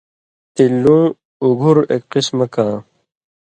[0.55, 1.05] تِلیۡ لُوں
[1.43, 2.75] اُگُھروۡ اېک قِسمہ کاں